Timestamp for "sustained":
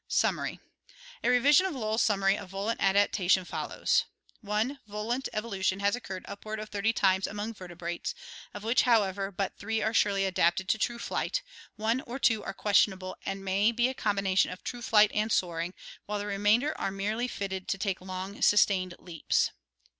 18.41-18.95